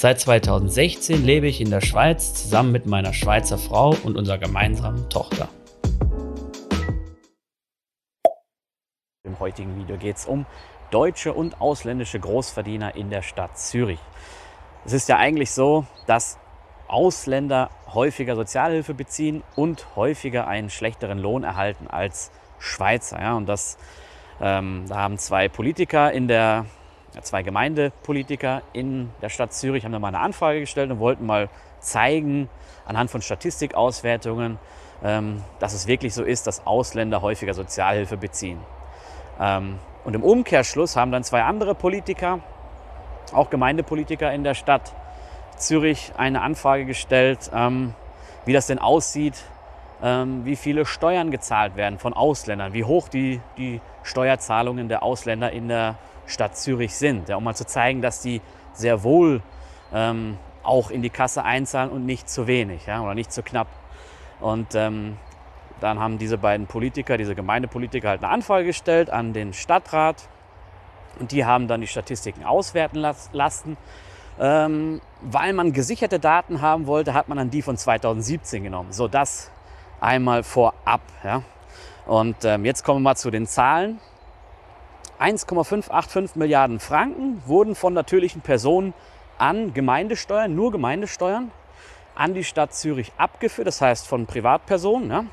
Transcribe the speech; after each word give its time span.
Seit 0.00 0.20
2016 0.20 1.24
lebe 1.24 1.48
ich 1.48 1.60
in 1.60 1.70
der 1.70 1.80
Schweiz 1.80 2.32
zusammen 2.32 2.70
mit 2.70 2.86
meiner 2.86 3.12
Schweizer 3.12 3.58
Frau 3.58 3.96
und 4.04 4.16
unserer 4.16 4.38
gemeinsamen 4.38 5.10
Tochter. 5.10 5.48
Im 9.24 9.40
heutigen 9.40 9.76
Video 9.76 9.96
geht 9.96 10.18
es 10.18 10.24
um 10.24 10.46
deutsche 10.92 11.32
und 11.32 11.60
ausländische 11.60 12.20
Großverdiener 12.20 12.94
in 12.94 13.10
der 13.10 13.22
Stadt 13.22 13.58
Zürich. 13.58 13.98
Es 14.84 14.92
ist 14.92 15.08
ja 15.08 15.16
eigentlich 15.16 15.50
so, 15.50 15.84
dass 16.06 16.38
Ausländer 16.86 17.68
häufiger 17.92 18.36
Sozialhilfe 18.36 18.94
beziehen 18.94 19.42
und 19.56 19.96
häufiger 19.96 20.46
einen 20.46 20.70
schlechteren 20.70 21.18
Lohn 21.18 21.42
erhalten 21.42 21.88
als 21.88 22.30
Schweizer. 22.60 23.20
Ja? 23.20 23.34
Und 23.34 23.46
das 23.46 23.76
ähm, 24.40 24.84
da 24.88 24.96
haben 24.96 25.18
zwei 25.18 25.48
Politiker 25.48 26.12
in 26.12 26.28
der, 26.28 26.66
zwei 27.22 27.42
Gemeindepolitiker 27.42 28.62
in 28.72 29.10
der 29.22 29.28
Stadt 29.28 29.52
Zürich 29.52 29.84
haben 29.84 29.92
da 29.92 29.98
mal 29.98 30.08
eine 30.08 30.20
Anfrage 30.20 30.60
gestellt 30.60 30.90
und 30.90 30.98
wollten 30.98 31.26
mal 31.26 31.48
zeigen, 31.80 32.48
anhand 32.86 33.10
von 33.10 33.22
Statistikauswertungen, 33.22 34.58
ähm, 35.02 35.42
dass 35.58 35.74
es 35.74 35.86
wirklich 35.86 36.14
so 36.14 36.22
ist, 36.22 36.46
dass 36.46 36.66
Ausländer 36.66 37.22
häufiger 37.22 37.54
Sozialhilfe 37.54 38.16
beziehen. 38.16 38.58
Ähm, 39.40 39.78
und 40.04 40.14
im 40.14 40.22
Umkehrschluss 40.22 40.96
haben 40.96 41.12
dann 41.12 41.24
zwei 41.24 41.42
andere 41.42 41.74
Politiker, 41.74 42.40
auch 43.32 43.50
Gemeindepolitiker 43.50 44.32
in 44.32 44.42
der 44.42 44.54
Stadt 44.54 44.94
Zürich, 45.56 46.12
eine 46.16 46.40
Anfrage 46.42 46.84
gestellt, 46.84 47.50
ähm, 47.54 47.94
wie 48.44 48.52
das 48.52 48.66
denn 48.66 48.78
aussieht 48.78 49.44
wie 50.00 50.54
viele 50.54 50.86
Steuern 50.86 51.32
gezahlt 51.32 51.74
werden 51.74 51.98
von 51.98 52.12
Ausländern, 52.12 52.72
wie 52.72 52.84
hoch 52.84 53.08
die, 53.08 53.40
die 53.56 53.80
Steuerzahlungen 54.04 54.88
der 54.88 55.02
Ausländer 55.02 55.50
in 55.50 55.66
der 55.66 55.96
Stadt 56.28 56.56
Zürich 56.56 56.94
sind, 56.96 57.28
ja, 57.28 57.36
um 57.36 57.44
mal 57.44 57.54
zu 57.54 57.66
zeigen, 57.66 58.02
dass 58.02 58.20
die 58.20 58.40
sehr 58.72 59.02
wohl 59.02 59.42
ähm, 59.92 60.38
auch 60.62 60.90
in 60.90 61.02
die 61.02 61.10
Kasse 61.10 61.44
einzahlen 61.44 61.90
und 61.90 62.06
nicht 62.06 62.28
zu 62.28 62.46
wenig 62.46 62.86
ja, 62.86 63.02
oder 63.02 63.14
nicht 63.14 63.32
zu 63.32 63.42
knapp. 63.42 63.68
Und 64.40 64.74
ähm, 64.74 65.16
dann 65.80 65.98
haben 65.98 66.18
diese 66.18 66.38
beiden 66.38 66.66
Politiker, 66.66 67.16
diese 67.16 67.34
Gemeindepolitiker 67.34 68.08
halt 68.08 68.22
eine 68.22 68.32
Anfrage 68.32 68.66
gestellt 68.66 69.10
an 69.10 69.32
den 69.32 69.52
Stadtrat 69.52 70.28
und 71.18 71.32
die 71.32 71.44
haben 71.44 71.68
dann 71.68 71.80
die 71.80 71.86
Statistiken 71.86 72.44
auswerten 72.44 73.04
lassen. 73.32 73.76
Ähm, 74.40 75.00
weil 75.20 75.52
man 75.52 75.72
gesicherte 75.72 76.20
Daten 76.20 76.60
haben 76.60 76.86
wollte, 76.86 77.12
hat 77.12 77.28
man 77.28 77.38
dann 77.38 77.50
die 77.50 77.62
von 77.62 77.76
2017 77.76 78.62
genommen, 78.62 78.92
sodass 78.92 79.50
einmal 80.00 80.44
vorab. 80.44 81.00
Ja. 81.24 81.42
Und 82.06 82.44
ähm, 82.44 82.64
jetzt 82.64 82.84
kommen 82.84 83.00
wir 83.00 83.10
mal 83.10 83.16
zu 83.16 83.30
den 83.30 83.46
Zahlen. 83.46 83.98
1,585 85.18 86.36
Milliarden 86.36 86.80
Franken 86.80 87.42
wurden 87.46 87.74
von 87.74 87.92
natürlichen 87.92 88.40
Personen 88.40 88.94
an 89.36 89.74
Gemeindesteuern, 89.74 90.54
nur 90.54 90.70
Gemeindesteuern, 90.70 91.50
an 92.14 92.34
die 92.34 92.44
Stadt 92.44 92.74
Zürich 92.74 93.12
abgeführt, 93.16 93.66
das 93.66 93.80
heißt 93.80 94.06
von 94.06 94.26
Privatpersonen. 94.26 95.10
Ja. 95.10 95.24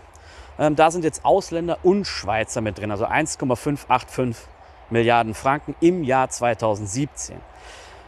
Ähm, 0.57 0.75
da 0.75 0.91
sind 0.91 1.03
jetzt 1.03 1.25
Ausländer 1.25 1.79
und 1.83 2.05
Schweizer 2.05 2.61
mit 2.61 2.77
drin, 2.77 2.91
also 2.91 3.05
1,585 3.05 4.35
Milliarden 4.89 5.33
Franken 5.33 5.75
im 5.81 6.03
Jahr 6.03 6.29
2017. 6.29 7.37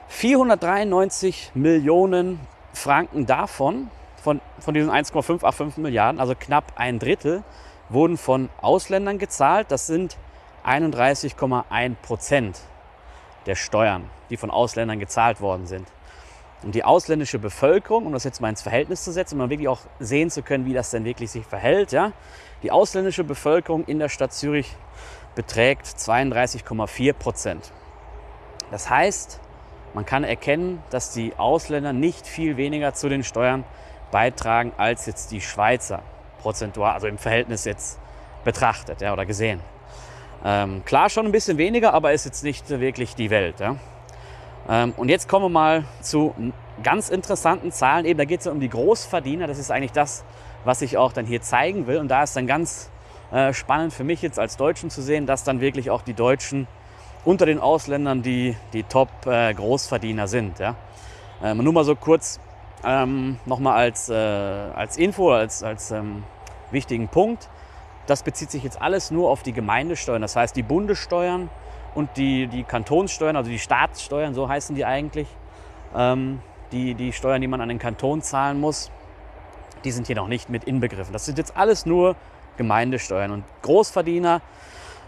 493 0.07 1.51
Millionen 1.56 2.40
Franken 2.74 3.25
davon 3.25 3.90
von, 4.22 4.41
von 4.59 4.74
diesen 4.74 4.90
1,585 4.90 5.78
Milliarden, 5.78 6.19
also 6.19 6.34
knapp 6.38 6.74
ein 6.75 7.00
Drittel, 7.00 7.44
wurden 7.90 8.18
von 8.18 8.50
Ausländern 8.62 9.18
gezahlt. 9.18 9.72
Das 9.72 9.88
sind 9.88 10.18
31,1 10.67 11.95
Prozent 12.01 12.59
der 13.45 13.55
Steuern, 13.55 14.09
die 14.29 14.35
von 14.35 14.51
Ausländern 14.51 15.00
gezahlt 15.00 15.39
worden 15.39 15.66
sind. 15.66 15.88
Und 16.63 16.75
die 16.75 16.83
ausländische 16.83 17.39
Bevölkerung, 17.39 18.05
um 18.05 18.13
das 18.13 18.25
jetzt 18.25 18.41
mal 18.41 18.50
ins 18.50 18.63
Verhältnis 18.63 19.03
zu 19.03 19.11
setzen, 19.11 19.35
um 19.35 19.39
mal 19.39 19.50
wirklich 19.50 19.69
auch 19.69 19.79
sehen 20.00 20.29
zu 20.29 20.41
können, 20.41 20.66
wie 20.66 20.73
das 20.73 20.91
denn 20.91 21.06
wirklich 21.06 21.31
sich 21.31 21.45
verhält, 21.45 21.94
ja, 21.94 22.11
die 22.63 22.72
ausländische 22.72 23.23
Bevölkerung 23.23 23.85
in 23.85 24.00
der 24.00 24.09
Stadt 24.09 24.33
Zürich 24.33 24.75
beträgt 25.35 25.85
32,4 25.85 27.13
Prozent. 27.13 27.72
Das 28.72 28.89
heißt, 28.89 29.39
man 29.94 30.06
kann 30.06 30.23
erkennen, 30.23 30.81
dass 30.89 31.11
die 31.11 31.33
Ausländer 31.38 31.94
nicht 31.94 32.27
viel 32.27 32.57
weniger 32.57 32.94
zu 32.94 33.07
den 33.07 33.23
Steuern 33.23 33.63
beitragen 34.11 34.73
als 34.77 35.06
jetzt 35.06 35.31
die 35.31 35.39
Schweizer 35.41 36.01
prozentual, 36.41 36.94
also 36.94 37.07
im 37.07 37.17
Verhältnis 37.17 37.63
jetzt 37.63 38.00
betrachtet 38.44 39.01
ja, 39.01 39.13
oder 39.13 39.25
gesehen. 39.25 39.61
Ähm, 40.46 40.84
klar 40.86 41.09
schon 41.09 41.25
ein 41.25 41.31
bisschen 41.31 41.58
weniger, 41.58 41.94
aber 41.94 42.14
ist 42.14 42.25
jetzt 42.25 42.44
nicht 42.44 42.70
wirklich 42.70 43.16
die 43.16 43.30
Welt. 43.30 43.59
Ja. 43.59 43.75
Ähm, 44.70 44.94
und 44.98 45.09
jetzt 45.09 45.28
kommen 45.28 45.46
wir 45.46 45.50
mal 45.50 45.84
zu 46.02 46.34
ganz 46.84 47.09
interessanten 47.09 47.72
Zahlen. 47.72 48.06
Eben, 48.06 48.18
da 48.18 48.25
geht 48.25 48.40
es 48.40 48.46
ja 48.46 48.52
um 48.52 48.59
die 48.59 48.70
Großverdiener. 48.70 49.48
Das 49.48 49.58
ist 49.58 49.72
eigentlich 49.72 49.92
das, 49.92 50.24
was 50.64 50.81
ich 50.81 50.98
auch 50.98 51.14
dann 51.14 51.25
hier 51.25 51.42
zeigen 51.42 51.88
will. 51.88 51.98
Und 51.98 52.09
da 52.09 52.24
ist 52.24 52.36
dann 52.36 52.48
ganz 52.48 52.90
äh, 53.31 53.53
spannend 53.53 53.94
für 53.94 54.03
mich 54.03 54.22
jetzt 54.22 54.40
als 54.40 54.58
Deutschen 54.58 54.90
zu 54.90 55.02
sehen, 55.02 55.25
dass 55.25 55.44
dann 55.44 55.62
wirklich 55.62 55.90
auch 55.90 56.02
die 56.02 56.14
Deutschen 56.14 56.68
unter 57.25 57.46
den 57.46 57.59
Ausländern 57.59 58.22
die, 58.22 58.56
die 58.74 58.84
Top-Großverdiener 58.84 60.24
äh, 60.24 60.28
sind. 60.28 60.59
Ja. 60.59 60.75
Ähm, 61.44 61.58
nur 61.58 61.74
mal 61.74 61.84
so 61.84 61.96
kurz 61.96 62.40
ähm, 62.84 63.38
Nochmal 63.46 63.74
als, 63.74 64.09
äh, 64.09 64.14
als 64.14 64.98
Info, 64.98 65.31
als, 65.31 65.64
als 65.64 65.92
ähm, 65.92 66.24
wichtigen 66.72 67.08
Punkt. 67.08 67.50
Das 68.07 68.23
bezieht 68.23 68.50
sich 68.50 68.63
jetzt 68.63 68.81
alles 68.81 69.12
nur 69.12 69.29
auf 69.29 69.44
die 69.44 69.53
Gemeindesteuern. 69.53 70.22
Das 70.22 70.35
heißt, 70.35 70.56
die 70.56 70.63
Bundessteuern 70.63 71.50
und 71.94 72.09
die, 72.18 72.47
die 72.47 72.63
Kantonssteuern, 72.63 73.35
also 73.35 73.50
die 73.50 73.59
Staatssteuern, 73.59 74.34
so 74.34 74.50
heißen 74.50 74.75
die 74.75 74.85
eigentlich. 74.85 75.28
Ähm, 75.95 76.40
die, 76.72 76.95
die 76.95 77.13
Steuern, 77.13 77.41
die 77.41 77.47
man 77.47 77.62
an 77.62 77.69
den 77.69 77.79
Kanton 77.79 78.22
zahlen 78.22 78.59
muss, 78.59 78.91
die 79.84 79.91
sind 79.91 80.07
hier 80.07 80.16
noch 80.16 80.28
nicht 80.28 80.50
mit 80.50 80.63
inbegriffen. 80.66 81.13
Das 81.13 81.25
sind 81.25 81.38
jetzt 81.38 81.56
alles 81.56 81.85
nur 81.85 82.16
Gemeindesteuern. 82.57 83.31
Und 83.31 83.44
Großverdiener 83.62 84.41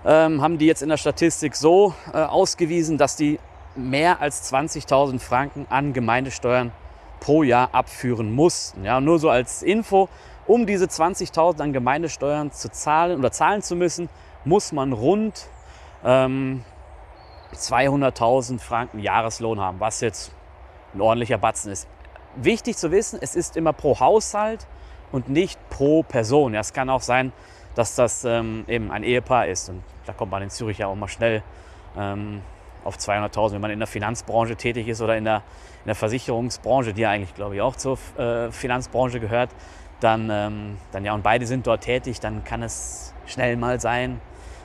ähm, 0.05 0.41
haben 0.41 0.57
die 0.57 0.65
jetzt 0.65 0.81
in 0.81 0.89
der 0.89 0.97
Statistik 0.97 1.55
so 1.55 1.93
äh, 2.13 2.17
ausgewiesen, 2.17 2.97
dass 2.97 3.15
die 3.15 3.39
mehr 3.75 4.21
als 4.21 4.51
20.000 4.53 5.19
Franken 5.19 5.67
an 5.69 5.93
Gemeindesteuern 5.93 6.71
pro 7.19 7.43
Jahr 7.43 7.69
abführen 7.73 8.31
mussten. 8.31 8.85
Ja, 8.85 9.01
nur 9.01 9.19
so 9.19 9.29
als 9.29 9.61
Info, 9.61 10.09
um 10.49 10.65
diese 10.65 10.85
20.000 10.85 11.61
an 11.61 11.73
Gemeindesteuern 11.73 12.51
zu 12.51 12.71
zahlen 12.71 13.19
oder 13.19 13.31
zahlen 13.31 13.61
zu 13.61 13.75
müssen, 13.75 14.09
muss 14.45 14.71
man 14.71 14.93
rund 14.93 15.47
ähm, 16.03 16.63
200.000 17.53 18.59
Franken 18.59 18.97
Jahreslohn 18.97 19.59
haben, 19.59 19.79
was 19.79 20.01
jetzt 20.01 20.31
ein 20.95 21.01
ordentlicher 21.01 21.37
Batzen 21.37 21.71
ist. 21.71 21.87
Wichtig 22.35 22.77
zu 22.77 22.91
wissen, 22.91 23.19
es 23.21 23.35
ist 23.35 23.57
immer 23.57 23.73
pro 23.73 23.99
Haushalt 23.99 24.65
und 25.11 25.29
nicht 25.29 25.59
pro 25.69 26.01
Person. 26.01 26.55
Ja, 26.55 26.61
es 26.61 26.73
kann 26.73 26.89
auch 26.89 27.01
sein, 27.01 27.31
dass 27.75 27.93
das 27.93 28.25
ähm, 28.25 28.65
eben 28.67 28.91
ein 28.91 29.03
Ehepaar 29.03 29.45
ist. 29.45 29.69
Und 29.69 29.83
da 30.07 30.13
kommt 30.13 30.31
man 30.31 30.41
in 30.41 30.49
Zürich 30.49 30.79
ja 30.79 30.87
auch 30.87 30.95
mal 30.95 31.07
schnell 31.07 31.43
ähm, 31.95 32.41
auf 32.83 32.97
200.000, 32.97 33.53
wenn 33.53 33.61
man 33.61 33.71
in 33.71 33.79
der 33.79 33.87
Finanzbranche 33.87 34.55
tätig 34.55 34.87
ist 34.87 34.99
oder 35.01 35.15
in 35.15 35.25
der, 35.25 35.43
in 35.83 35.87
der 35.87 35.95
Versicherungsbranche, 35.95 36.93
die 36.93 37.01
ja 37.01 37.11
eigentlich, 37.11 37.35
glaube 37.35 37.53
ich, 37.53 37.61
auch 37.61 37.75
zur 37.75 37.99
äh, 38.17 38.51
Finanzbranche 38.51 39.19
gehört, 39.19 39.51
dann, 39.99 40.29
ähm, 40.31 40.77
dann 40.91 41.05
ja, 41.05 41.13
und 41.13 41.23
beide 41.23 41.45
sind 41.45 41.67
dort 41.67 41.81
tätig, 41.81 42.19
dann 42.19 42.43
kann 42.43 42.63
es 42.63 43.13
schnell 43.25 43.57
mal 43.57 43.79
sein, 43.79 44.21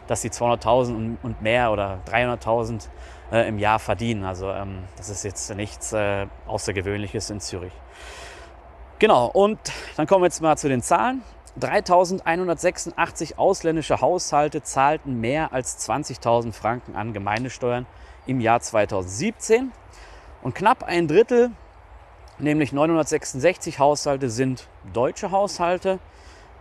dass 0.06 0.22
sie 0.22 0.30
200.000 0.30 1.16
und, 1.22 1.42
mehr 1.42 1.72
oder 1.72 2.00
300.000 2.08 2.88
äh, 3.32 3.48
im 3.48 3.58
Jahr 3.58 3.78
verdienen. 3.78 4.24
Also 4.24 4.50
ähm, 4.50 4.84
das 4.96 5.08
ist 5.08 5.24
jetzt 5.24 5.54
nichts 5.54 5.92
äh, 5.92 6.26
Außergewöhnliches 6.46 7.30
in 7.30 7.40
Zürich. 7.40 7.72
Genau, 8.98 9.26
und 9.26 9.58
dann 9.96 10.06
kommen 10.06 10.22
wir 10.22 10.26
jetzt 10.26 10.40
mal 10.40 10.56
zu 10.56 10.68
den 10.68 10.82
Zahlen. 10.82 11.22
3186 11.56 13.38
ausländische 13.38 14.00
Haushalte 14.00 14.62
zahlten 14.62 15.20
mehr 15.20 15.52
als 15.52 15.88
20.000 15.88 16.52
Franken 16.52 16.96
an 16.96 17.12
Gemeindesteuern 17.12 17.86
im 18.26 18.40
Jahr 18.40 18.60
2017 18.60 19.70
und 20.42 20.54
knapp 20.54 20.82
ein 20.82 21.06
Drittel, 21.06 21.52
nämlich 22.38 22.72
966 22.72 23.78
Haushalte, 23.78 24.30
sind 24.30 24.68
deutsche 24.92 25.30
Haushalte. 25.30 25.98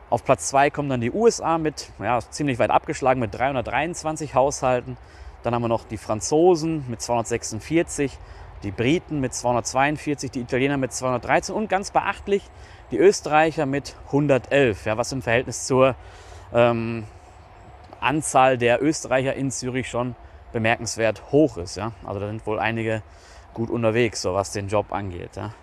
Auf 0.09 0.23
Platz 0.23 0.49
2 0.49 0.69
kommen 0.69 0.89
dann 0.89 1.01
die 1.01 1.11
USA 1.11 1.57
mit 1.57 1.91
ja, 1.99 2.19
ziemlich 2.29 2.59
weit 2.59 2.69
abgeschlagen 2.69 3.19
mit 3.19 3.33
323 3.33 4.35
Haushalten. 4.35 4.97
Dann 5.41 5.55
haben 5.55 5.61
wir 5.61 5.69
noch 5.69 5.85
die 5.85 5.97
Franzosen 5.97 6.85
mit 6.87 7.01
246, 7.01 8.17
die 8.63 8.71
Briten 8.71 9.19
mit 9.19 9.33
242, 9.33 10.31
die 10.31 10.41
Italiener 10.41 10.77
mit 10.77 10.93
213 10.93 11.53
und 11.53 11.67
ganz 11.67 11.91
beachtlich 11.91 12.49
die 12.91 12.97
Österreicher 12.97 13.65
mit 13.65 13.95
111, 14.07 14.85
ja, 14.85 14.97
was 14.97 15.11
im 15.11 15.21
Verhältnis 15.21 15.65
zur 15.65 15.95
ähm, 16.53 17.05
Anzahl 17.99 18.57
der 18.57 18.83
Österreicher 18.83 19.33
in 19.33 19.51
Zürich 19.51 19.89
schon 19.89 20.15
bemerkenswert 20.51 21.31
hoch 21.31 21.57
ist. 21.57 21.75
Ja. 21.75 21.91
Also 22.05 22.19
da 22.19 22.27
sind 22.27 22.45
wohl 22.45 22.59
einige 22.59 23.01
gut 23.53 23.69
unterwegs, 23.69 24.21
so 24.21 24.33
was 24.33 24.51
den 24.51 24.67
Job 24.67 24.91
angeht. 24.91 25.35
Ja. 25.35 25.53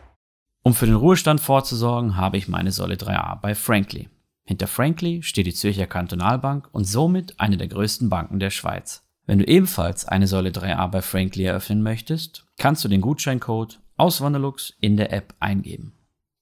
Um 0.63 0.75
für 0.75 0.87
den 0.87 0.95
Ruhestand 0.95 1.41
vorzusorgen, 1.41 2.17
habe 2.17 2.37
ich 2.37 2.49
meine 2.49 2.73
Säule 2.73 2.97
3a 2.97 3.41
bei 3.41 3.55
Frankly. 3.55 4.09
Hinter 4.45 4.67
Frankly 4.67 5.23
steht 5.23 5.47
die 5.47 5.55
Zürcher 5.55 5.87
Kantonalbank 5.87 6.69
und 6.73 6.85
somit 6.85 7.39
eine 7.39 7.57
der 7.57 7.69
größten 7.69 8.11
Banken 8.11 8.41
der 8.41 8.51
Schweiz. 8.51 9.05
Wenn 9.27 9.39
du 9.39 9.47
ebenfalls 9.47 10.07
eine 10.07 10.27
Säule 10.27 10.51
3a 10.51 10.89
bei 10.89 11.03
Frankly 11.03 11.45
eröffnen 11.45 11.83
möchtest, 11.83 12.47
kannst 12.59 12.83
du 12.85 12.89
den 12.89 13.01
Gutscheincode 13.01 13.81
Auswanderlux 13.97 14.75
in 14.81 14.97
der 14.97 15.13
App 15.13 15.35
eingeben. 15.41 15.93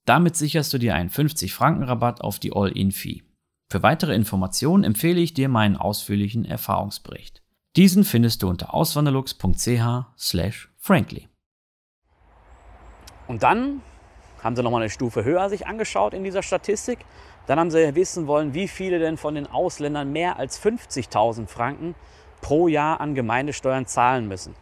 Damit 0.05 0.37
sicherst 0.37 0.73
du 0.73 0.79
dir 0.79 0.95
einen 0.95 1.11
50 1.11 1.53
Franken 1.53 1.83
Rabatt 1.83 2.21
auf 2.23 2.39
die 2.39 2.55
All-In-Fee. 2.55 3.25
Für 3.69 3.83
weitere 3.83 4.15
Informationen 4.15 4.85
empfehle 4.85 5.21
ich 5.21 5.35
dir 5.35 5.51
meinen 5.51 5.77
ausführlichen 5.77 6.47
Erfahrungsbericht. 6.47 7.43
Diesen 7.77 8.05
findest 8.05 8.43
du 8.43 8.49
unter 8.49 8.73
auswanderlux.ch/frankly. 8.73 11.28
Und 13.29 13.43
dann 13.45 13.83
haben 14.43 14.57
sie 14.57 14.63
nochmal 14.63 14.83
eine 14.83 14.91
Stufe 14.91 15.23
höher 15.23 15.49
sich 15.49 15.67
angeschaut 15.67 16.15
in 16.15 16.25
dieser 16.25 16.43
Statistik. 16.43 16.99
Dann 17.47 17.61
haben 17.61 17.71
sie 17.71 17.95
wissen 17.95 18.27
wollen, 18.27 18.55
wie 18.55 18.69
viele 18.69 18.99
denn 18.99 19.17
von 19.17 19.35
den 19.35 19.47
Ausländern 19.47 20.13
mehr 20.13 20.39
als 20.39 20.61
50.000 20.61 21.47
Franken 21.47 21.95
pro 22.41 22.69
Jahr 22.69 23.01
an 23.01 23.15
Gemeindesteuern 23.15 23.87
zahlen 23.87 24.29
müssen. 24.29 24.55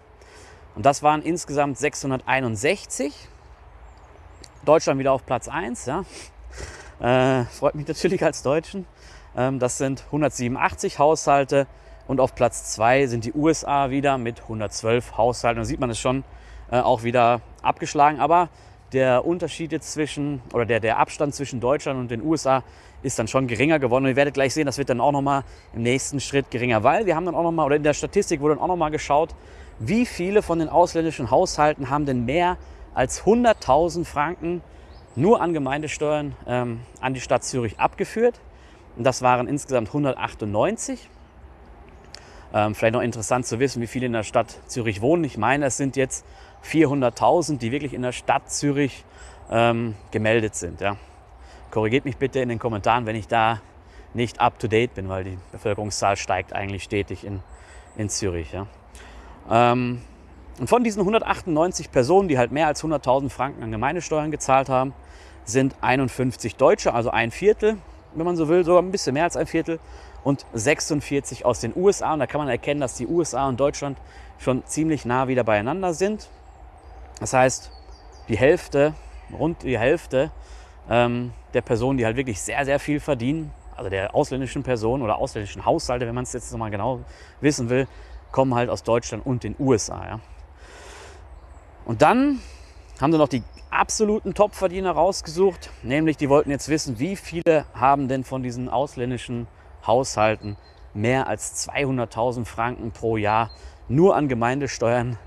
Und 0.74 0.84
das 0.84 1.02
waren 1.02 1.22
insgesamt 1.22 1.78
661. 1.78 3.14
Deutschland 4.64 4.98
wieder 4.98 5.12
auf 5.12 5.24
Platz 5.24 5.48
1. 5.48 5.86
Ja. 5.86 6.04
Äh, 7.00 7.44
freut 7.46 7.74
mich 7.74 7.86
natürlich 7.86 8.22
als 8.24 8.42
Deutschen. 8.42 8.86
Ähm, 9.36 9.58
das 9.58 9.78
sind 9.78 10.04
187 10.06 10.98
Haushalte. 10.98 11.66
Und 12.06 12.20
auf 12.20 12.34
Platz 12.34 12.72
2 12.72 13.06
sind 13.06 13.24
die 13.24 13.32
USA 13.32 13.90
wieder 13.90 14.18
mit 14.18 14.42
112 14.42 15.16
Haushalten. 15.16 15.60
Da 15.60 15.64
sieht 15.64 15.80
man 15.80 15.90
es 15.90 15.98
schon 15.98 16.24
äh, 16.70 16.78
auch 16.78 17.02
wieder 17.02 17.40
abgeschlagen. 17.62 18.20
Aber 18.20 18.48
der 18.92 19.26
Unterschied 19.26 19.82
zwischen 19.82 20.40
oder 20.52 20.64
der, 20.64 20.80
der 20.80 20.98
Abstand 20.98 21.34
zwischen 21.34 21.60
Deutschland 21.60 21.98
und 21.98 22.10
den 22.10 22.22
USA 22.22 22.62
ist 23.02 23.18
dann 23.18 23.28
schon 23.28 23.46
geringer 23.46 23.78
geworden. 23.78 24.04
Und 24.04 24.10
ihr 24.10 24.16
werdet 24.16 24.34
gleich 24.34 24.54
sehen, 24.54 24.66
das 24.66 24.78
wird 24.78 24.88
dann 24.88 25.00
auch 25.00 25.12
nochmal 25.12 25.44
im 25.74 25.82
nächsten 25.82 26.20
Schritt 26.20 26.50
geringer, 26.50 26.82
weil 26.82 27.06
wir 27.06 27.14
haben 27.16 27.26
dann 27.26 27.34
auch 27.34 27.42
nochmal, 27.42 27.66
oder 27.66 27.76
in 27.76 27.82
der 27.82 27.94
Statistik 27.94 28.40
wurde 28.40 28.54
dann 28.54 28.62
auch 28.62 28.68
nochmal 28.68 28.90
geschaut, 28.90 29.34
wie 29.78 30.06
viele 30.06 30.42
von 30.42 30.58
den 30.58 30.68
ausländischen 30.68 31.30
Haushalten 31.30 31.90
haben 31.90 32.06
denn 32.06 32.24
mehr 32.24 32.56
als 32.94 33.24
100.000 33.24 34.04
Franken 34.04 34.62
nur 35.14 35.40
an 35.40 35.52
Gemeindesteuern 35.52 36.34
ähm, 36.46 36.80
an 37.00 37.14
die 37.14 37.20
Stadt 37.20 37.44
Zürich 37.44 37.78
abgeführt. 37.78 38.40
Und 38.96 39.04
das 39.04 39.22
waren 39.22 39.48
insgesamt 39.48 39.88
198. 39.88 41.10
Ähm, 42.54 42.74
vielleicht 42.74 42.94
noch 42.94 43.02
interessant 43.02 43.46
zu 43.46 43.58
wissen, 43.58 43.82
wie 43.82 43.86
viele 43.86 44.06
in 44.06 44.12
der 44.12 44.22
Stadt 44.22 44.58
Zürich 44.66 45.00
wohnen. 45.00 45.24
Ich 45.24 45.36
meine, 45.36 45.66
es 45.66 45.76
sind 45.76 45.96
jetzt 45.96 46.24
400.000, 46.64 47.58
die 47.58 47.72
wirklich 47.72 47.94
in 47.94 48.02
der 48.02 48.12
Stadt 48.12 48.50
Zürich 48.50 49.04
ähm, 49.50 49.94
gemeldet 50.10 50.54
sind. 50.54 50.80
Ja. 50.80 50.96
Korrigiert 51.70 52.04
mich 52.04 52.16
bitte 52.16 52.40
in 52.40 52.48
den 52.48 52.58
Kommentaren, 52.58 53.06
wenn 53.06 53.16
ich 53.16 53.28
da 53.28 53.60
nicht 54.14 54.40
up 54.40 54.58
to 54.58 54.68
date 54.68 54.94
bin, 54.94 55.08
weil 55.08 55.24
die 55.24 55.38
Bevölkerungszahl 55.52 56.16
steigt 56.16 56.52
eigentlich 56.52 56.82
stetig 56.82 57.24
in, 57.24 57.42
in 57.96 58.08
Zürich. 58.08 58.52
Ja. 58.52 58.66
Ähm, 59.50 60.00
und 60.58 60.68
von 60.68 60.82
diesen 60.82 61.00
198 61.00 61.90
Personen, 61.92 62.28
die 62.28 62.38
halt 62.38 62.50
mehr 62.50 62.66
als 62.66 62.82
100.000 62.82 63.28
Franken 63.28 63.62
an 63.62 63.70
Gemeindesteuern 63.70 64.30
gezahlt 64.30 64.68
haben, 64.68 64.94
sind 65.44 65.76
51 65.82 66.56
Deutsche, 66.56 66.94
also 66.94 67.10
ein 67.10 67.30
Viertel, 67.30 67.76
wenn 68.16 68.26
man 68.26 68.36
so 68.36 68.48
will, 68.48 68.64
sogar 68.64 68.82
ein 68.82 68.90
bisschen 68.90 69.14
mehr 69.14 69.24
als 69.24 69.36
ein 69.36 69.46
Viertel, 69.46 69.78
und 70.26 70.44
46 70.54 71.44
aus 71.44 71.60
den 71.60 71.72
USA. 71.76 72.14
Und 72.14 72.18
da 72.18 72.26
kann 72.26 72.40
man 72.40 72.48
erkennen, 72.48 72.80
dass 72.80 72.96
die 72.96 73.06
USA 73.06 73.48
und 73.48 73.60
Deutschland 73.60 73.96
schon 74.40 74.66
ziemlich 74.66 75.04
nah 75.04 75.28
wieder 75.28 75.44
beieinander 75.44 75.94
sind. 75.94 76.28
Das 77.20 77.32
heißt, 77.32 77.70
die 78.28 78.36
Hälfte, 78.36 78.94
rund 79.32 79.62
die 79.62 79.78
Hälfte 79.78 80.32
ähm, 80.90 81.32
der 81.54 81.62
Personen, 81.62 81.96
die 81.96 82.04
halt 82.04 82.16
wirklich 82.16 82.40
sehr, 82.40 82.64
sehr 82.64 82.80
viel 82.80 82.98
verdienen, 82.98 83.52
also 83.76 83.88
der 83.88 84.16
ausländischen 84.16 84.64
Personen 84.64 85.04
oder 85.04 85.16
ausländischen 85.18 85.64
Haushalte, 85.64 86.08
wenn 86.08 86.14
man 86.16 86.24
es 86.24 86.32
jetzt 86.32 86.50
nochmal 86.50 86.72
genau 86.72 87.04
wissen 87.40 87.70
will, 87.70 87.86
kommen 88.32 88.52
halt 88.56 88.68
aus 88.68 88.82
Deutschland 88.82 89.24
und 89.24 89.44
den 89.44 89.54
USA. 89.60 90.06
Ja. 90.06 90.20
Und 91.84 92.02
dann 92.02 92.40
haben 93.00 93.12
sie 93.12 93.18
noch 93.18 93.28
die 93.28 93.42
absoluten 93.70 94.34
Topverdiener 94.34 94.92
rausgesucht, 94.92 95.70
nämlich 95.82 96.16
die 96.16 96.28
wollten 96.28 96.50
jetzt 96.50 96.68
wissen, 96.68 96.98
wie 96.98 97.16
viele 97.16 97.66
haben 97.74 98.08
denn 98.08 98.24
von 98.24 98.42
diesen 98.42 98.68
ausländischen 98.68 99.46
Haushalten 99.86 100.56
mehr 100.94 101.26
als 101.26 101.68
200.000 101.68 102.46
Franken 102.46 102.90
pro 102.92 103.16
Jahr 103.16 103.50
nur 103.88 104.16
an 104.16 104.28
Gemeindesteuern 104.28 105.18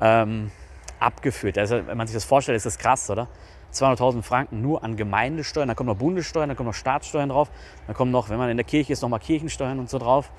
ähm, 0.00 0.50
abgeführt. 0.98 1.58
Also, 1.58 1.86
wenn 1.86 1.96
man 1.96 2.06
sich 2.06 2.14
das 2.14 2.24
vorstellt, 2.24 2.56
ist 2.56 2.66
das 2.66 2.78
krass, 2.78 3.08
oder? 3.08 3.28
200.000 3.72 4.22
Franken 4.22 4.60
nur 4.60 4.84
an 4.84 4.96
Gemeindesteuern, 4.96 5.68
da 5.68 5.74
kommen 5.74 5.88
noch 5.88 5.96
Bundessteuern, 5.96 6.48
da 6.48 6.54
kommen 6.54 6.68
noch 6.68 6.74
Staatssteuern 6.74 7.30
drauf, 7.30 7.50
da 7.86 7.94
kommen 7.94 8.10
noch, 8.10 8.28
wenn 8.28 8.36
man 8.36 8.50
in 8.50 8.58
der 8.58 8.66
Kirche 8.66 8.92
ist, 8.92 9.00
noch 9.00 9.08
mal 9.08 9.18
Kirchensteuern 9.18 9.78
und 9.78 9.88
so 9.88 9.98
drauf. 9.98 10.30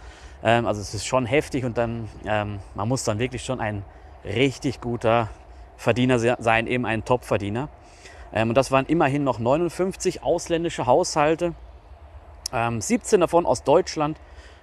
Ähm, 0.44 0.68
also 0.68 0.81
es 0.81 0.94
ist 0.94 1.06
schon 1.06 1.25
heftig 1.25 1.65
und 1.65 1.77
dann, 1.77 2.09
ähm, 2.25 2.59
man 2.75 2.88
muss 2.88 3.03
dann 3.03 3.18
wirklich 3.18 3.44
schon 3.44 3.59
ein 3.59 3.83
richtig 4.24 4.81
guter 4.81 5.30
Verdiener 5.78 6.20
sein, 6.20 6.68
eben 6.68 6.86
ein 6.86 7.06
Top-Verdiener. 7.06 7.70
Ähm, 8.34 8.50
und 8.50 8.56
das 8.56 8.72
waren 8.72 8.86
immerhin 8.86 9.24
noch 9.24 9.40
59 9.40 10.24
ausländische 10.24 10.86
Haushalte, 10.86 11.54
17 12.52 13.18
ähm, 13.18 13.22
davon 13.22 13.46
aus 13.46 13.64
Deutschland 13.64 14.20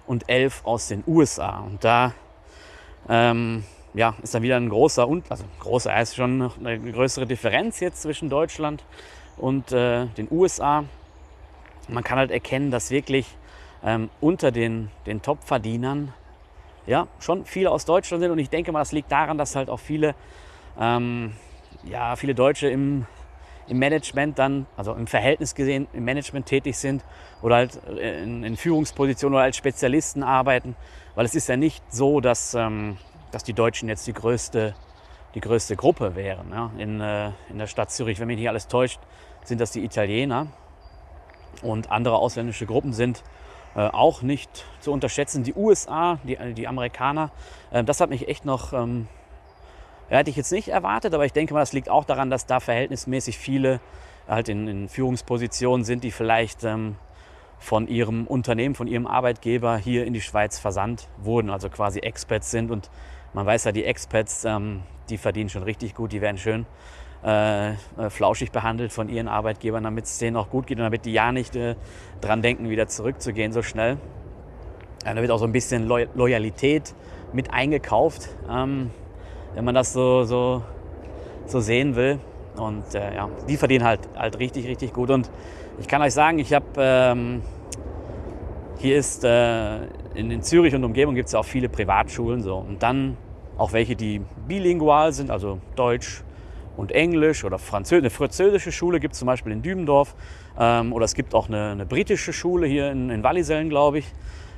und 0.06 0.28
11 0.28 0.62
aus 0.64 0.88
den 0.88 1.02
USA. 1.06 1.60
Und 1.60 1.82
da 1.82 2.12
ähm, 3.08 3.64
ja, 3.94 4.14
ist 4.22 4.34
dann 4.34 4.42
wieder 4.42 4.56
ein 4.56 4.68
großer, 4.68 5.08
also 5.28 5.44
großer 5.58 6.00
ist 6.00 6.14
schon 6.14 6.50
eine 6.60 6.78
größere 6.78 7.26
Differenz 7.26 7.80
jetzt 7.80 8.02
zwischen 8.02 8.30
Deutschland 8.30 8.84
und 9.36 9.72
äh, 9.72 10.06
den 10.06 10.28
USA. 10.30 10.84
Man 11.88 12.04
kann 12.04 12.18
halt 12.18 12.30
erkennen, 12.30 12.70
dass 12.70 12.90
wirklich 12.90 13.26
ähm, 13.84 14.10
unter 14.20 14.52
den, 14.52 14.90
den 15.06 15.22
Top-Verdienern 15.22 16.12
ja, 16.86 17.08
schon 17.18 17.44
viele 17.44 17.70
aus 17.70 17.84
Deutschland 17.84 18.22
sind. 18.22 18.30
Und 18.30 18.38
ich 18.38 18.50
denke 18.50 18.72
mal, 18.72 18.80
das 18.80 18.92
liegt 18.92 19.10
daran, 19.10 19.38
dass 19.38 19.56
halt 19.56 19.68
auch 19.68 19.80
viele, 19.80 20.14
ähm, 20.78 21.32
ja, 21.84 22.16
viele 22.16 22.34
Deutsche 22.34 22.68
im, 22.68 23.06
im 23.68 23.78
Management 23.78 24.38
dann, 24.38 24.66
also 24.76 24.94
im 24.94 25.06
Verhältnis 25.06 25.54
gesehen, 25.54 25.88
im 25.92 26.04
Management 26.04 26.46
tätig 26.46 26.76
sind 26.76 27.04
oder 27.42 27.56
halt 27.56 27.76
in, 27.86 28.44
in 28.44 28.56
Führungspositionen 28.56 29.34
oder 29.36 29.44
als 29.44 29.56
Spezialisten 29.56 30.22
arbeiten. 30.22 30.76
Weil 31.14 31.24
es 31.24 31.34
ist 31.34 31.48
ja 31.48 31.56
nicht 31.56 31.82
so, 31.92 32.20
dass, 32.20 32.54
ähm, 32.54 32.96
dass 33.30 33.44
die 33.44 33.52
Deutschen 33.52 33.88
jetzt 33.88 34.06
die 34.06 34.12
größte, 34.12 34.74
die 35.34 35.40
größte 35.40 35.76
Gruppe 35.76 36.14
wären. 36.16 36.50
Ja? 36.50 36.70
In, 36.78 37.00
äh, 37.00 37.30
in 37.48 37.58
der 37.58 37.66
Stadt 37.66 37.90
Zürich, 37.90 38.20
wenn 38.20 38.26
mich 38.26 38.38
nicht 38.38 38.48
alles 38.48 38.68
täuscht, 38.68 39.00
sind 39.44 39.60
das 39.60 39.70
die 39.72 39.84
Italiener. 39.84 40.48
Und 41.62 41.90
andere 41.90 42.16
ausländische 42.16 42.66
Gruppen 42.66 42.92
sind 42.92 43.22
äh, 43.74 43.80
auch 43.80 44.22
nicht 44.22 44.64
zu 44.80 44.92
unterschätzen. 44.92 45.44
Die 45.44 45.54
USA, 45.54 46.18
die, 46.24 46.36
die 46.54 46.66
Amerikaner, 46.66 47.30
äh, 47.70 47.84
das 47.84 48.00
hat 48.00 48.10
mich 48.10 48.28
echt 48.28 48.44
noch, 48.44 48.72
ähm, 48.72 49.08
hätte 50.18 50.30
ich 50.30 50.36
jetzt 50.36 50.52
nicht 50.52 50.68
erwartet, 50.68 51.14
aber 51.14 51.24
ich 51.24 51.32
denke 51.32 51.54
mal, 51.54 51.60
das 51.60 51.72
liegt 51.72 51.88
auch 51.88 52.04
daran, 52.04 52.30
dass 52.30 52.46
da 52.46 52.60
verhältnismäßig 52.60 53.38
viele 53.38 53.80
halt 54.28 54.48
in, 54.48 54.66
in 54.68 54.88
Führungspositionen 54.88 55.84
sind, 55.84 56.04
die 56.04 56.10
vielleicht 56.10 56.64
ähm, 56.64 56.96
von 57.58 57.88
ihrem 57.88 58.26
Unternehmen, 58.26 58.74
von 58.74 58.86
ihrem 58.86 59.06
Arbeitgeber 59.06 59.76
hier 59.76 60.06
in 60.06 60.14
die 60.14 60.20
Schweiz 60.20 60.58
versandt 60.58 61.08
wurden, 61.18 61.50
also 61.50 61.68
quasi 61.68 62.00
Expats 62.00 62.50
sind 62.50 62.70
und 62.70 62.90
man 63.34 63.46
weiß 63.46 63.64
ja, 63.64 63.72
die 63.72 63.84
Expats, 63.84 64.44
ähm, 64.44 64.82
die 65.10 65.18
verdienen 65.18 65.50
schon 65.50 65.62
richtig 65.62 65.94
gut, 65.94 66.12
die 66.12 66.20
werden 66.20 66.38
schön 66.38 66.66
äh, 67.22 67.72
äh 67.72 67.74
flauschig 68.08 68.50
behandelt 68.50 68.92
von 68.92 69.08
ihren 69.08 69.28
Arbeitgebern, 69.28 69.84
damit 69.84 70.06
es 70.06 70.18
denen 70.18 70.36
auch 70.36 70.48
gut 70.48 70.66
geht 70.66 70.78
und 70.78 70.84
damit 70.84 71.04
die 71.04 71.12
ja 71.12 71.32
nicht 71.32 71.54
äh, 71.54 71.76
dran 72.20 72.40
denken, 72.40 72.70
wieder 72.70 72.88
zurückzugehen 72.88 73.52
so 73.52 73.62
schnell. 73.62 73.98
Ja, 75.04 75.14
da 75.14 75.20
wird 75.20 75.30
auch 75.30 75.38
so 75.38 75.44
ein 75.44 75.52
bisschen 75.52 75.86
Loy 75.86 76.08
Loyalität 76.14 76.94
mit 77.32 77.52
eingekauft, 77.52 78.28
ähm, 78.50 78.90
wenn 79.54 79.64
man 79.64 79.74
das 79.74 79.92
so, 79.92 80.24
so, 80.24 80.62
so 81.46 81.60
sehen 81.60 81.96
will. 81.96 82.18
Und 82.56 82.94
äh, 82.94 83.14
ja, 83.14 83.28
die 83.48 83.56
verdienen 83.56 83.84
halt, 83.84 84.00
halt 84.16 84.38
richtig, 84.38 84.66
richtig 84.66 84.92
gut. 84.92 85.10
Und 85.10 85.30
ich 85.78 85.88
kann 85.88 86.02
euch 86.02 86.14
sagen, 86.14 86.38
ich 86.38 86.52
habe 86.52 86.66
ähm, 86.78 87.42
hier 88.78 88.96
ist 88.96 89.24
äh, 89.24 89.84
in, 90.14 90.30
in, 90.30 90.42
Zürich 90.42 90.74
und 90.74 90.84
Umgebung 90.84 91.14
gibt 91.14 91.26
es 91.26 91.32
ja 91.32 91.40
auch 91.40 91.44
viele 91.44 91.68
Privatschulen 91.68 92.42
so 92.42 92.56
und 92.56 92.82
dann 92.82 93.16
auch 93.58 93.72
welche, 93.72 93.94
die 93.94 94.22
bilingual 94.48 95.12
sind, 95.12 95.30
also 95.30 95.58
Deutsch 95.76 96.22
und 96.76 96.92
Englisch 96.92 97.44
oder 97.44 97.58
Französ 97.58 97.98
eine 97.98 98.10
französische 98.10 98.72
Schule 98.72 99.00
gibt 99.00 99.12
es 99.12 99.18
zum 99.18 99.26
Beispiel 99.26 99.52
in 99.52 99.60
Dübendorf 99.60 100.14
ähm, 100.58 100.92
oder 100.92 101.04
es 101.04 101.14
gibt 101.14 101.34
auch 101.34 101.48
eine, 101.48 101.72
eine 101.72 101.86
britische 101.86 102.32
Schule 102.32 102.66
hier 102.66 102.90
in, 102.90 103.10
in 103.10 103.22
Wallisellen, 103.22 103.68
glaube 103.68 103.98
ich. 103.98 104.06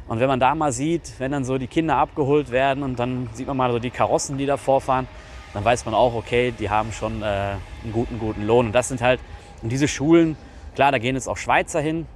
Und 0.08 0.20
wenn 0.20 0.28
man 0.28 0.40
da 0.40 0.54
mal 0.54 0.72
sieht, 0.72 1.14
wenn 1.18 1.32
dann 1.32 1.44
so 1.44 1.58
die 1.58 1.66
Kinder 1.66 1.96
abgeholt 1.96 2.50
werden 2.50 2.82
und 2.82 2.98
dann 2.98 3.28
sieht 3.34 3.46
man 3.46 3.56
mal 3.56 3.72
so 3.72 3.78
die 3.78 3.90
Karossen, 3.90 4.36
die 4.36 4.46
da 4.46 4.56
vorfahren, 4.56 5.06
dann 5.54 5.64
weiß 5.64 5.84
man 5.84 5.94
auch, 5.94 6.14
okay, 6.14 6.52
die 6.58 6.70
haben 6.70 6.92
schon 6.92 7.22
äh, 7.22 7.24
einen 7.24 7.92
guten, 7.92 8.18
guten 8.18 8.46
Lohn. 8.46 8.66
Und 8.66 8.72
das 8.72 8.88
sind 8.88 9.00
halt, 9.00 9.20
und 9.62 9.70
diese 9.70 9.88
Schulen, 9.88 10.36
klar, 10.74 10.92
da 10.92 10.98
gehen 10.98 11.14
jetzt 11.14 11.28
auch 11.28 11.36
Schweizer 11.36 11.80
hin, 11.80 12.06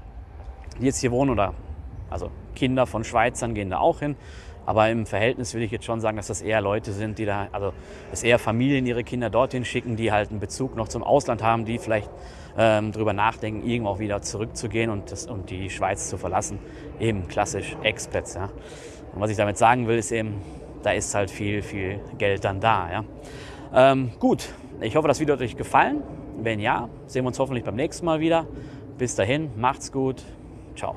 die 0.81 0.87
jetzt 0.87 1.01
hier 1.01 1.13
wohnen 1.13 1.31
oder 1.31 1.55
also 2.11 2.31
Kinder 2.55 2.87
von 2.87 3.05
Schweizern 3.05 3.55
gehen 3.55 3.71
da 3.71 3.79
auch 3.79 4.01
hin. 4.01 4.17
Aber 4.67 4.91
im 4.91 5.07
Verhältnis 5.07 5.55
will 5.55 5.63
ich 5.63 5.71
jetzt 5.71 5.85
schon 5.85 6.01
sagen, 6.01 6.17
dass 6.17 6.27
das 6.27 6.43
eher 6.43 6.61
Leute 6.61 6.93
sind, 6.93 7.19
die 7.19 7.25
da, 7.25 7.49
also 7.53 7.73
dass 8.11 8.25
eher 8.25 8.39
Familien 8.39 8.85
ihre 8.85 9.05
Kinder 9.05 9.31
dorthin 9.31 9.65
schicken, 9.65 9.97
die 9.97 10.13
halt 10.13 10.31
einen 10.31 10.41
Bezug 10.41 10.77
noch 10.77 10.89
zum 10.89 11.05
Ausland 11.05 11.43
haben, 11.43 11.65
die 11.65 11.79
vielleicht 11.79 12.11
ähm, 12.59 12.91
darüber 12.93 13.13
nachdenken, 13.13 13.67
irgendwo 13.67 13.91
auch 13.93 13.99
wieder 14.01 14.21
zurückzugehen 14.23 14.91
und, 14.91 15.13
das, 15.13 15.27
und 15.27 15.51
die 15.51 15.71
Schweiz 15.71 16.09
zu 16.09 16.19
verlassen. 16.19 16.59
Eben 16.99 17.29
klassisch 17.29 17.77
Expats. 17.83 18.35
Ja. 18.35 18.51
Und 19.15 19.21
was 19.21 19.31
ich 19.31 19.37
damit 19.37 19.57
sagen 19.57 19.87
will, 19.87 19.99
ist 19.99 20.11
eben, 20.11 20.43
da 20.83 20.91
ist 20.91 21.15
halt 21.15 21.31
viel, 21.31 21.63
viel 21.63 22.01
Geld 22.19 22.45
dann 22.45 22.61
da. 22.61 22.91
Ja. 22.91 23.05
Ähm, 23.73 24.11
gut, 24.19 24.49
ich 24.81 24.97
hoffe, 24.97 25.09
das 25.09 25.21
Video 25.21 25.35
hat 25.35 25.43
euch 25.43 25.57
gefallen. 25.57 26.03
Wenn 26.39 26.61
ja, 26.61 26.89
sehen 27.07 27.25
wir 27.25 27.29
uns 27.29 27.39
hoffentlich 27.39 27.65
beim 27.65 27.77
nächsten 27.77 28.05
Mal 28.05 28.21
wieder. 28.21 28.47
Bis 28.99 29.15
dahin, 29.15 29.51
macht's 29.57 29.93
gut. 29.93 30.23
Ciao. 30.75 30.97